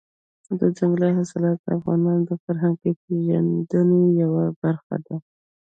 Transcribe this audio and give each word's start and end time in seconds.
دځنګل 0.59 1.01
حاصلات 1.17 1.57
د 1.63 1.67
افغانانو 1.77 2.23
د 2.29 2.31
فرهنګي 2.43 2.91
پیژندنې 3.01 4.01
یوه 4.21 4.45
برخه 4.61 4.95
ده. 5.05 5.15